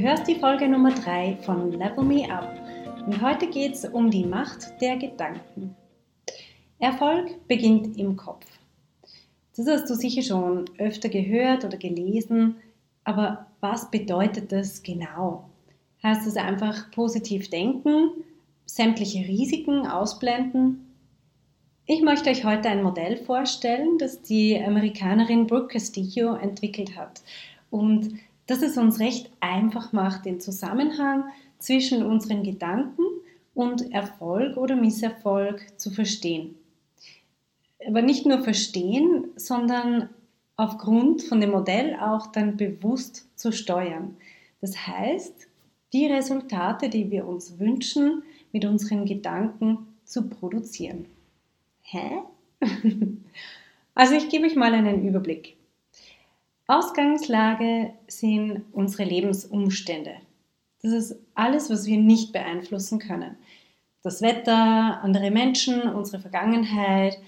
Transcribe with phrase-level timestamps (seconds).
[0.00, 2.54] Hörst die Folge Nummer 3 von Level Me Up
[3.04, 5.74] und heute geht es um die Macht der Gedanken.
[6.78, 8.46] Erfolg beginnt im Kopf.
[9.56, 12.56] Das hast du sicher schon öfter gehört oder gelesen,
[13.02, 15.48] aber was bedeutet das genau?
[16.04, 18.10] Heißt es einfach positiv denken,
[18.66, 20.94] sämtliche Risiken ausblenden?
[21.86, 27.22] Ich möchte euch heute ein Modell vorstellen, das die Amerikanerin Brooke Castillo entwickelt hat.
[27.70, 28.14] Und
[28.48, 31.24] dass es uns recht einfach macht, den Zusammenhang
[31.58, 33.04] zwischen unseren Gedanken
[33.54, 36.54] und Erfolg oder Misserfolg zu verstehen.
[37.86, 40.08] Aber nicht nur verstehen, sondern
[40.56, 44.16] aufgrund von dem Modell auch dann bewusst zu steuern.
[44.60, 45.46] Das heißt,
[45.92, 51.06] die Resultate, die wir uns wünschen, mit unseren Gedanken zu produzieren.
[51.82, 52.22] Hä?
[53.94, 55.57] Also ich gebe euch mal einen Überblick.
[56.70, 60.16] Ausgangslage sind unsere Lebensumstände.
[60.82, 63.36] Das ist alles, was wir nicht beeinflussen können.
[64.02, 67.18] Das Wetter, andere Menschen, unsere Vergangenheit.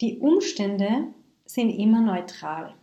[0.00, 1.08] Die Umstände
[1.46, 2.74] sind immer neutral.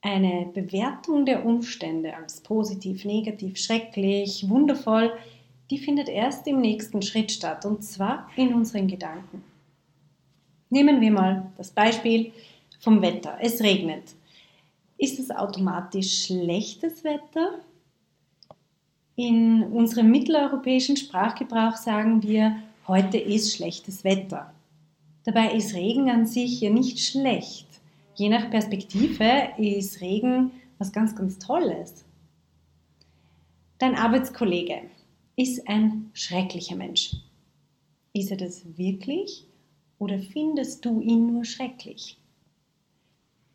[0.00, 5.12] Eine Bewertung der Umstände als positiv, negativ, schrecklich, wundervoll,
[5.70, 9.44] die findet erst im nächsten Schritt statt und zwar in unseren Gedanken.
[10.70, 12.32] Nehmen wir mal das Beispiel
[12.80, 13.36] vom Wetter.
[13.42, 14.14] Es regnet.
[15.04, 17.60] Ist es automatisch schlechtes Wetter?
[19.16, 22.56] In unserem mitteleuropäischen Sprachgebrauch sagen wir,
[22.88, 24.54] heute ist schlechtes Wetter.
[25.24, 27.66] Dabei ist Regen an sich ja nicht schlecht.
[28.14, 32.06] Je nach Perspektive ist Regen was ganz, ganz Tolles.
[33.76, 34.84] Dein Arbeitskollege
[35.36, 37.14] ist ein schrecklicher Mensch.
[38.14, 39.44] Ist er das wirklich
[39.98, 42.16] oder findest du ihn nur schrecklich?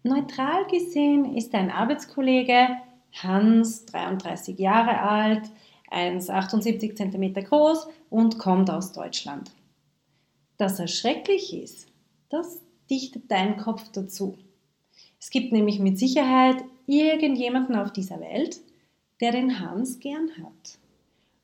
[0.03, 2.69] Neutral gesehen ist dein Arbeitskollege
[3.13, 5.43] Hans, 33 Jahre alt,
[5.91, 9.51] 1,78 cm groß und kommt aus Deutschland.
[10.57, 11.87] Dass er schrecklich ist,
[12.29, 14.37] das dichtet dein Kopf dazu.
[15.19, 18.61] Es gibt nämlich mit Sicherheit irgendjemanden auf dieser Welt,
[19.19, 20.77] der den Hans gern hat.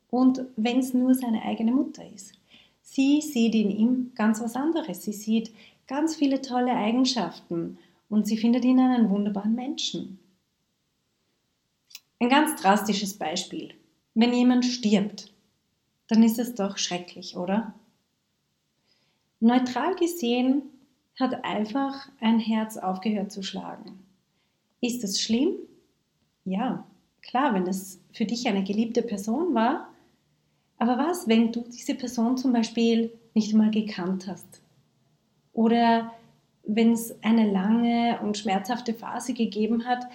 [0.10, 2.34] Und wenn es nur seine eigene Mutter ist.
[2.82, 5.04] Sie sieht in ihm ganz was anderes.
[5.04, 5.52] Sie sieht
[5.88, 7.78] ganz viele tolle Eigenschaften
[8.10, 10.20] und sie findet ihn einen wunderbaren Menschen.
[12.20, 13.74] Ein ganz drastisches Beispiel.
[14.14, 15.34] Wenn jemand stirbt,
[16.08, 17.74] dann ist es doch schrecklich, oder?
[19.40, 20.64] Neutral gesehen
[21.20, 24.00] hat einfach ein Herz aufgehört zu schlagen.
[24.82, 25.56] Ist es schlimm?
[26.46, 26.86] Ja,
[27.22, 29.90] klar, wenn es für dich eine geliebte Person war.
[30.78, 34.62] Aber was, wenn du diese Person zum Beispiel nicht mal gekannt hast?
[35.54, 36.14] Oder
[36.68, 40.06] wenn es eine lange und schmerzhafte Phase gegeben hat,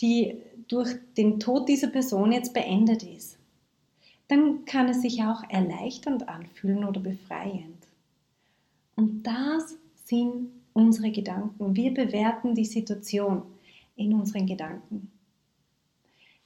[0.00, 0.36] die
[0.68, 3.38] durch den Tod dieser Person jetzt beendet ist,
[4.28, 7.86] dann kann es sich auch erleichternd anfühlen oder befreiend.
[8.96, 11.76] Und das sind unsere Gedanken.
[11.76, 13.42] Wir bewerten die Situation
[13.96, 15.10] in unseren Gedanken.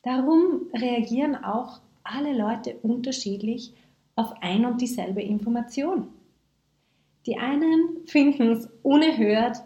[0.02, 3.72] Darum reagieren auch alle Leute unterschiedlich
[4.14, 6.08] auf ein und dieselbe Information.
[7.26, 9.58] Die einen finden es unerhört,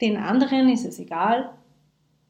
[0.00, 1.54] den anderen ist es egal,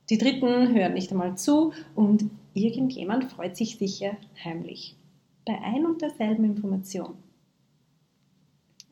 [0.09, 4.97] die dritten hören nicht einmal zu und irgendjemand freut sich sicher heimlich.
[5.45, 7.15] Bei ein und derselben Information.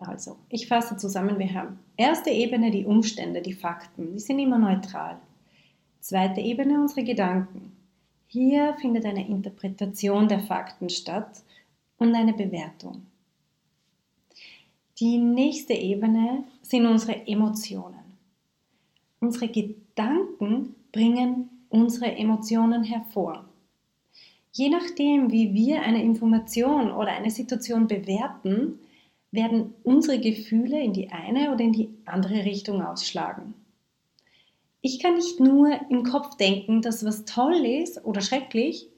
[0.00, 4.58] Also, ich fasse zusammen, wir haben erste Ebene die Umstände, die Fakten, die sind immer
[4.58, 5.18] neutral.
[6.00, 7.72] Zweite Ebene unsere Gedanken.
[8.28, 11.42] Hier findet eine Interpretation der Fakten statt
[11.98, 13.02] und eine Bewertung.
[15.00, 18.18] Die nächste Ebene sind unsere Emotionen.
[19.20, 23.48] Unsere Gedanken bringen unsere Emotionen hervor.
[24.50, 28.80] Je nachdem, wie wir eine Information oder eine Situation bewerten,
[29.30, 33.54] werden unsere Gefühle in die eine oder in die andere Richtung ausschlagen.
[34.80, 38.88] Ich kann nicht nur im Kopf denken, dass was toll ist oder schrecklich,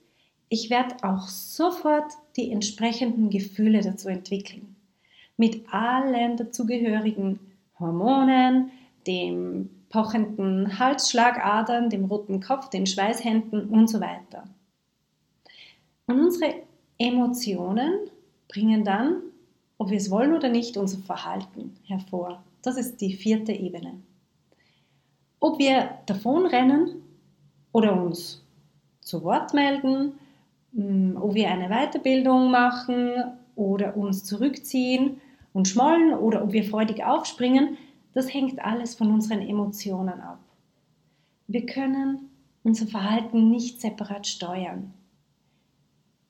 [0.48, 4.76] ich werde auch sofort die entsprechenden Gefühle dazu entwickeln.
[5.40, 7.40] Mit allen dazugehörigen
[7.78, 8.72] Hormonen,
[9.06, 14.44] dem pochenden Halsschlagadern, dem roten Kopf, den Schweißhänden und so weiter.
[16.06, 16.56] Und unsere
[16.98, 18.10] Emotionen
[18.48, 19.22] bringen dann,
[19.78, 22.44] ob wir es wollen oder nicht, unser Verhalten hervor.
[22.60, 23.94] Das ist die vierte Ebene.
[25.40, 26.96] Ob wir davonrennen
[27.72, 28.44] oder uns
[29.00, 30.12] zu Wort melden,
[30.72, 33.14] mm, ob wir eine Weiterbildung machen
[33.56, 35.22] oder uns zurückziehen
[35.52, 37.76] und schmollen oder ob wir freudig aufspringen,
[38.12, 40.40] das hängt alles von unseren Emotionen ab.
[41.46, 42.30] Wir können
[42.62, 44.92] unser Verhalten nicht separat steuern.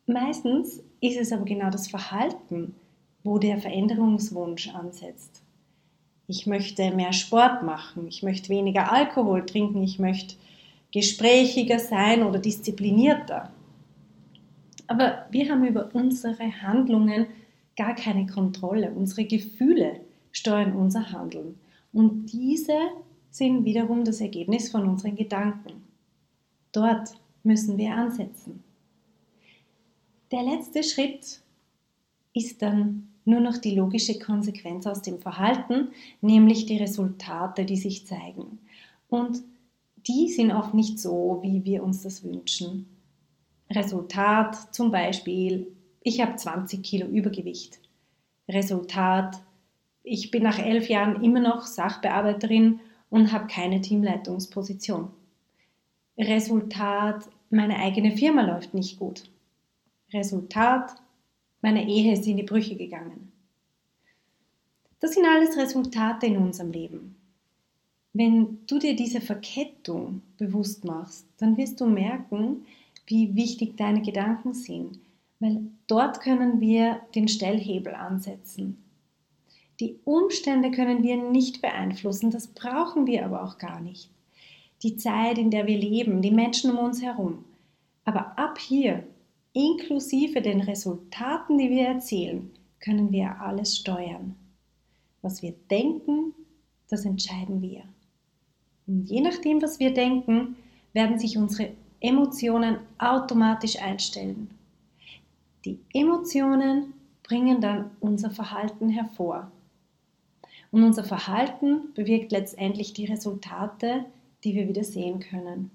[0.07, 2.75] Meistens ist es aber genau das Verhalten,
[3.23, 5.43] wo der Veränderungswunsch ansetzt.
[6.27, 10.37] Ich möchte mehr Sport machen, ich möchte weniger Alkohol trinken, ich möchte
[10.93, 13.51] gesprächiger sein oder disziplinierter.
[14.87, 17.27] Aber wir haben über unsere Handlungen
[17.81, 18.93] gar keine Kontrolle.
[18.93, 20.01] Unsere Gefühle
[20.33, 21.59] steuern unser Handeln.
[21.95, 22.77] Und diese
[23.31, 25.83] sind wiederum das Ergebnis von unseren Gedanken.
[26.73, 28.63] Dort müssen wir ansetzen.
[30.31, 31.41] Der letzte Schritt
[32.35, 35.89] ist dann nur noch die logische Konsequenz aus dem Verhalten,
[36.21, 38.59] nämlich die Resultate, die sich zeigen.
[39.09, 39.43] Und
[40.07, 42.85] die sind oft nicht so, wie wir uns das wünschen.
[43.71, 45.67] Resultat zum Beispiel,
[46.01, 47.79] ich habe 20 Kilo Übergewicht.
[48.49, 49.41] Resultat,
[50.03, 52.81] ich bin nach elf Jahren immer noch Sachbearbeiterin
[53.11, 55.11] und habe keine Teamleitungsposition.
[56.19, 59.31] Resultat, meine eigene Firma läuft nicht gut.
[60.13, 60.97] Resultat,
[61.61, 63.33] meine Ehe ist in die Brüche gegangen.
[65.01, 67.17] Das sind alles Resultate in unserem Leben.
[68.13, 72.67] Wenn du dir diese Verkettung bewusst machst, dann wirst du merken,
[73.07, 74.99] wie wichtig deine Gedanken sind,
[75.41, 78.85] weil dort können wir den Stellhebel ansetzen.
[79.81, 84.11] Die Umstände können wir nicht beeinflussen, das brauchen wir aber auch gar nicht.
[84.83, 87.45] Die Zeit, in der wir leben, die Menschen um uns herum.
[88.05, 89.05] Aber ab hier,
[89.53, 94.37] inklusive den Resultaten, die wir erzielen, können wir alles steuern.
[95.23, 96.35] Was wir denken,
[96.89, 97.83] das entscheiden wir.
[98.87, 100.57] Und je nachdem, was wir denken,
[100.93, 101.71] werden sich unsere
[102.01, 104.51] Emotionen automatisch einstellen.
[105.65, 109.51] Die Emotionen bringen dann unser Verhalten hervor.
[110.71, 114.05] Und unser Verhalten bewirkt letztendlich die Resultate,
[114.45, 115.71] die wir wieder sehen können.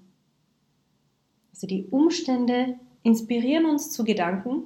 [1.52, 4.64] Also die Umstände inspirieren uns zu Gedanken,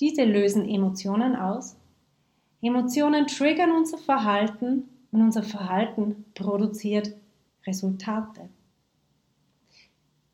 [0.00, 1.76] diese lösen Emotionen aus,
[2.62, 7.14] Emotionen triggern unser Verhalten und unser Verhalten produziert
[7.66, 8.48] Resultate.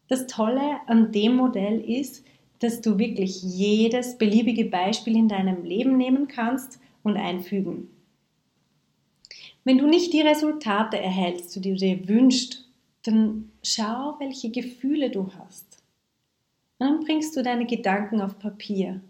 [0.09, 2.25] Das Tolle an dem Modell ist,
[2.61, 7.89] dass du wirklich jedes beliebige Beispiel in deinem Leben nehmen kannst und einfügen.
[9.65, 12.69] Wenn du nicht die Resultate erhältst, die du dir wünschst,
[13.03, 15.67] dann schau, welche Gefühle du hast.
[16.79, 19.01] dann bringst du deine Gedanken auf Papier,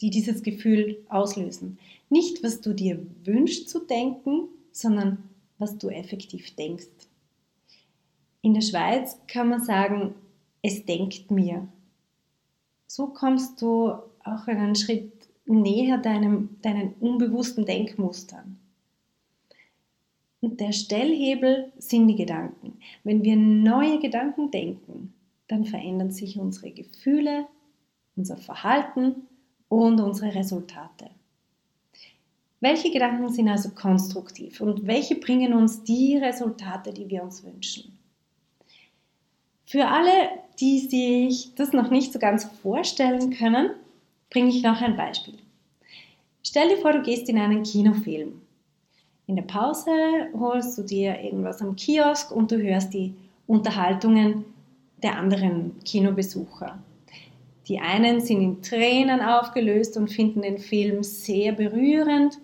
[0.00, 1.78] die dieses Gefühl auslösen.
[2.10, 5.18] Nicht, was du dir wünschst zu denken, sondern
[5.58, 6.88] was du effektiv denkst.
[8.42, 10.14] In der Schweiz kann man sagen,
[10.60, 11.68] es denkt mir.
[12.94, 13.90] So kommst du
[14.22, 15.10] auch einen Schritt
[15.46, 18.58] näher deinem, deinen unbewussten Denkmustern.
[20.42, 22.78] Und der Stellhebel sind die Gedanken.
[23.02, 25.14] Wenn wir neue Gedanken denken,
[25.48, 27.46] dann verändern sich unsere Gefühle,
[28.14, 29.26] unser Verhalten
[29.70, 31.08] und unsere Resultate.
[32.60, 38.01] Welche Gedanken sind also konstruktiv und welche bringen uns die Resultate, die wir uns wünschen?
[39.72, 40.28] Für alle,
[40.60, 43.70] die sich das noch nicht so ganz vorstellen können,
[44.28, 45.38] bringe ich noch ein Beispiel.
[46.42, 48.42] Stell dir vor, du gehst in einen Kinofilm.
[49.26, 49.90] In der Pause
[50.38, 53.14] holst du dir irgendwas am Kiosk und du hörst die
[53.46, 54.44] Unterhaltungen
[55.02, 56.78] der anderen Kinobesucher.
[57.66, 62.36] Die einen sind in Tränen aufgelöst und finden den Film sehr berührend,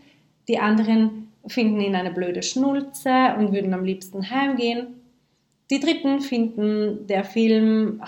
[0.48, 4.97] die anderen finden ihn eine blöde Schnulze und würden am liebsten heimgehen.
[5.70, 8.02] Die Dritten finden, der Film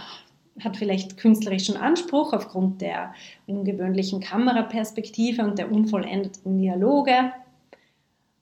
[0.61, 3.15] hat vielleicht künstlerischen Anspruch aufgrund der
[3.47, 7.33] ungewöhnlichen Kameraperspektive und der unvollendeten Dialoge.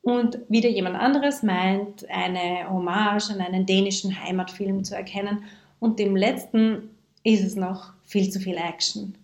[0.02, 5.44] Und wieder jemand anderes meint, eine Hommage an einen dänischen Heimatfilm zu erkennen.
[5.80, 6.90] Und dem letzten
[7.24, 9.14] ist es noch viel zu viel Action.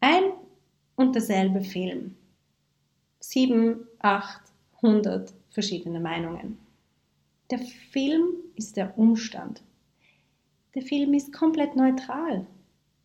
[0.00, 0.32] Ein
[0.96, 2.16] und derselbe Film.
[3.20, 4.42] Sieben, acht,
[4.80, 6.58] hundert verschiedene Meinungen.
[7.50, 9.62] Der Film ist der Umstand.
[10.74, 12.46] Der Film ist komplett neutral.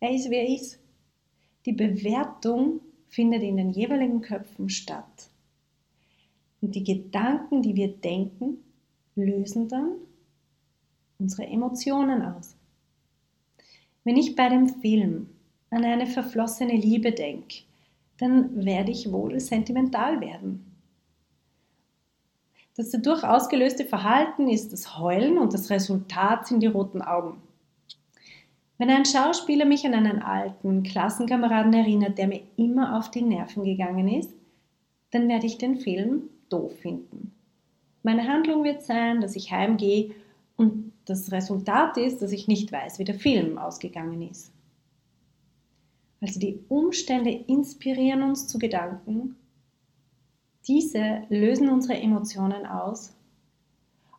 [0.00, 0.78] Er ist, wie er ist.
[1.64, 5.30] Die Bewertung findet in den jeweiligen Köpfen statt.
[6.60, 8.58] Und die Gedanken, die wir denken,
[9.14, 9.92] lösen dann
[11.18, 12.54] unsere Emotionen aus.
[14.02, 15.30] Wenn ich bei dem Film
[15.70, 17.62] an eine verflossene Liebe denke,
[18.18, 20.73] dann werde ich wohl sentimental werden.
[22.76, 27.40] Das dadurch ausgelöste Verhalten ist das Heulen und das Resultat sind die roten Augen.
[28.78, 33.62] Wenn ein Schauspieler mich an einen alten Klassenkameraden erinnert, der mir immer auf die Nerven
[33.62, 34.32] gegangen ist,
[35.12, 37.32] dann werde ich den Film doof finden.
[38.02, 40.10] Meine Handlung wird sein, dass ich heimgehe
[40.56, 44.52] und das Resultat ist, dass ich nicht weiß, wie der Film ausgegangen ist.
[46.20, 49.36] Also die Umstände inspirieren uns zu Gedanken,
[50.66, 53.14] diese lösen unsere Emotionen aus,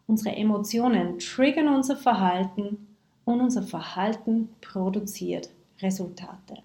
[0.08, 2.88] unsere Emotionen triggern unser Verhalten
[3.26, 5.50] und unser Verhalten produziert
[5.82, 6.58] Resultate.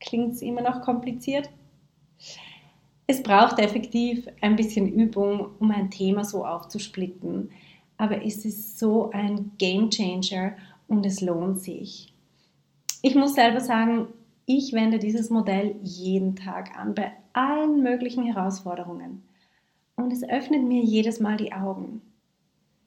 [0.00, 1.48] Klingt es immer noch kompliziert?
[3.06, 7.50] Es braucht effektiv ein bisschen Übung, um ein Thema so aufzusplitten,
[7.96, 10.56] aber es ist so ein Game Changer
[10.88, 12.12] und es lohnt sich.
[13.02, 14.08] Ich muss selber sagen,
[14.46, 19.22] ich wende dieses Modell jeden Tag an bei allen möglichen Herausforderungen
[19.96, 22.02] und es öffnet mir jedes Mal die Augen.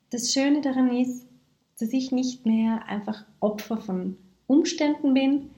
[0.09, 1.25] Das Schöne daran ist,
[1.79, 5.49] dass ich nicht mehr einfach Opfer von Umständen bin,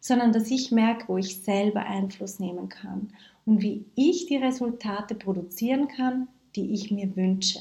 [0.00, 3.12] sondern dass ich merke, wo ich selber Einfluss nehmen kann
[3.44, 7.60] und wie ich die Resultate produzieren kann, die ich mir wünsche.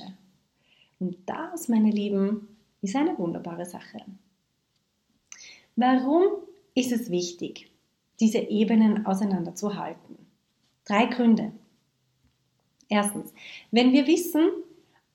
[1.00, 2.48] Und das, meine Lieben,
[2.82, 4.00] ist eine wunderbare Sache.
[5.76, 6.24] Warum
[6.76, 7.70] ist es wichtig,
[8.20, 10.18] diese Ebenen auseinanderzuhalten?
[10.86, 11.52] Drei Gründe.
[12.90, 13.34] Erstens,
[13.72, 14.50] wenn wir wissen,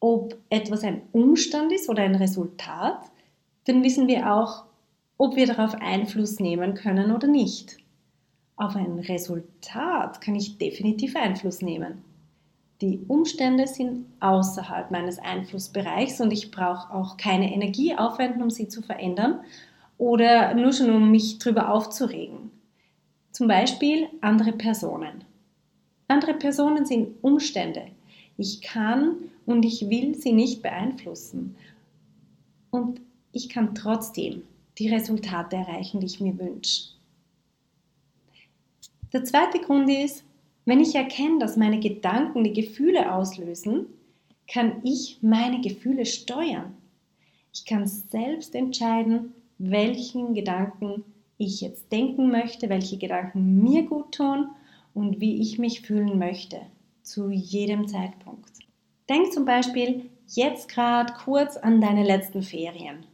[0.00, 3.10] ob etwas ein Umstand ist oder ein Resultat,
[3.64, 4.64] dann wissen wir auch,
[5.16, 7.78] ob wir darauf Einfluss nehmen können oder nicht.
[8.56, 12.04] Auf ein Resultat kann ich definitiv Einfluss nehmen.
[12.80, 18.68] Die Umstände sind außerhalb meines Einflussbereichs und ich brauche auch keine Energie aufwenden, um sie
[18.68, 19.40] zu verändern
[19.98, 22.51] oder nur schon um mich darüber aufzuregen.
[23.32, 25.24] Zum Beispiel andere Personen.
[26.08, 27.86] Andere Personen sind Umstände.
[28.36, 31.56] Ich kann und ich will sie nicht beeinflussen.
[32.70, 33.00] Und
[33.32, 34.42] ich kann trotzdem
[34.78, 36.90] die Resultate erreichen, die ich mir wünsche.
[39.12, 40.24] Der zweite Grund ist,
[40.64, 43.86] wenn ich erkenne, dass meine Gedanken die Gefühle auslösen,
[44.46, 46.76] kann ich meine Gefühle steuern.
[47.52, 51.04] Ich kann selbst entscheiden, welchen Gedanken
[51.44, 54.48] ich jetzt denken möchte, welche Gedanken mir gut tun
[54.94, 56.60] und wie ich mich fühlen möchte,
[57.02, 58.50] zu jedem Zeitpunkt.
[59.08, 63.04] Denk zum Beispiel jetzt gerade kurz an deine letzten Ferien.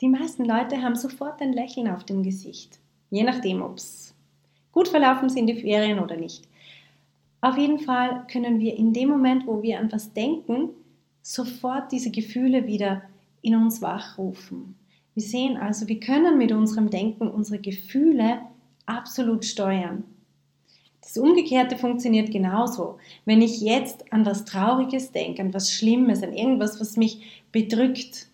[0.00, 2.78] Die meisten Leute haben sofort ein Lächeln auf dem Gesicht,
[3.10, 4.14] je nachdem, ob es
[4.72, 6.46] gut verlaufen sind die Ferien oder nicht.
[7.40, 10.70] Auf jeden Fall können wir in dem Moment, wo wir an was denken,
[11.22, 13.02] sofort diese Gefühle wieder
[13.40, 14.74] in uns wachrufen.
[15.16, 18.42] Wir sehen also, wir können mit unserem Denken unsere Gefühle
[18.84, 20.04] absolut steuern.
[21.00, 22.98] Das Umgekehrte funktioniert genauso.
[23.24, 28.26] Wenn ich jetzt an was Trauriges denke, an was Schlimmes, an irgendwas, was mich bedrückt,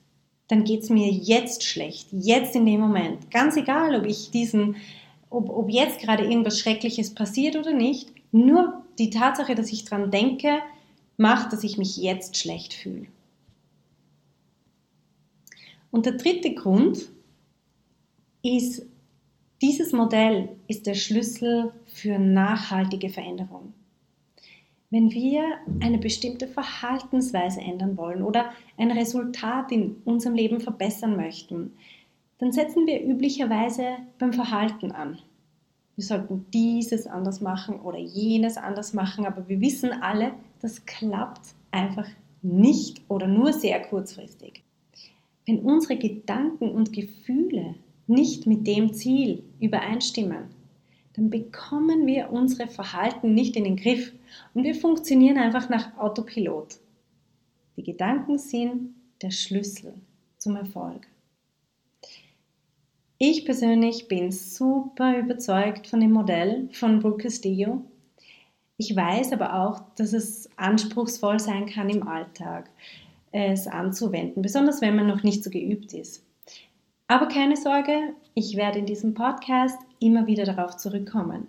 [0.49, 3.31] dann geht es mir jetzt schlecht, jetzt in dem Moment.
[3.31, 4.75] Ganz egal, ob ich diesen
[5.31, 10.11] ob, ob jetzt gerade irgendwas Schreckliches passiert oder nicht, nur die Tatsache, dass ich dran
[10.11, 10.59] denke,
[11.17, 13.07] macht, dass ich mich jetzt schlecht fühle.
[15.93, 17.11] Und der dritte Grund
[18.43, 18.87] ist,
[19.61, 23.75] dieses Modell ist der Schlüssel für nachhaltige Veränderung.
[24.91, 25.45] Wenn wir
[25.81, 31.75] eine bestimmte Verhaltensweise ändern wollen oder ein Resultat in unserem Leben verbessern möchten,
[32.39, 35.19] dann setzen wir üblicherweise beim Verhalten an.
[35.95, 41.55] Wir sollten dieses anders machen oder jenes anders machen, aber wir wissen alle, das klappt
[41.71, 42.09] einfach
[42.41, 44.65] nicht oder nur sehr kurzfristig.
[45.47, 47.75] Wenn unsere Gedanken und Gefühle
[48.07, 50.45] nicht mit dem Ziel übereinstimmen,
[51.15, 54.13] dann bekommen wir unsere Verhalten nicht in den Griff
[54.55, 56.79] und wir funktionieren einfach nach Autopilot.
[57.77, 59.95] Die Gedanken sind der Schlüssel
[60.39, 61.07] zum Erfolg.
[63.19, 67.85] Ich persönlich bin super überzeugt von dem Modell von Brooke Castillo.
[68.77, 72.69] Ich weiß aber auch, dass es anspruchsvoll sein kann im Alltag,
[73.33, 76.25] es anzuwenden, besonders wenn man noch nicht so geübt ist.
[77.09, 81.49] Aber keine Sorge, ich werde in diesem Podcast immer wieder darauf zurückkommen,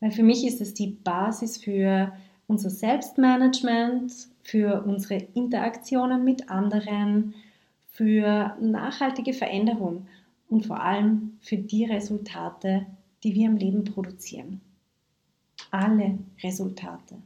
[0.00, 2.12] weil für mich ist es die Basis für
[2.46, 4.12] unser Selbstmanagement,
[4.42, 7.34] für unsere Interaktionen mit anderen,
[7.90, 10.06] für nachhaltige Veränderung
[10.48, 12.86] und vor allem für die Resultate,
[13.22, 14.60] die wir im Leben produzieren.
[15.70, 17.16] Alle Resultate.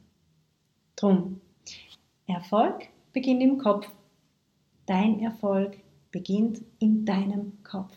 [0.97, 1.41] Drum,
[2.27, 3.89] Erfolg beginnt im Kopf.
[4.85, 5.79] Dein Erfolg
[6.11, 7.95] beginnt in deinem Kopf.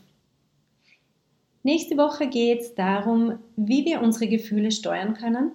[1.61, 5.51] Nächste Woche geht es darum, wie wir unsere Gefühle steuern können.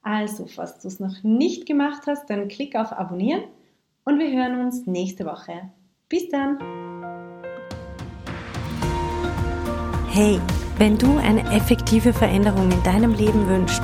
[0.00, 3.42] Also, falls du es noch nicht gemacht hast, dann klick auf Abonnieren
[4.04, 5.72] und wir hören uns nächste Woche.
[6.08, 6.60] Bis dann!
[10.12, 10.40] Hey,
[10.78, 13.82] wenn du eine effektive Veränderung in deinem Leben wünschst,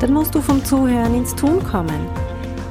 [0.00, 2.25] dann musst du vom Zuhören ins Tun kommen.